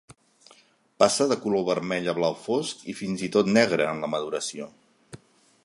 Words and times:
Passa 1.01 1.27
de 1.31 1.37
color 1.43 1.65
vermell 1.67 2.09
a 2.13 2.15
blau 2.19 2.37
fosc, 2.45 2.81
i 2.93 2.95
fins 3.03 3.25
i 3.27 3.29
tot 3.37 3.53
negre, 3.59 3.87
en 3.91 4.01
la 4.07 4.11
maduració. 4.15 4.69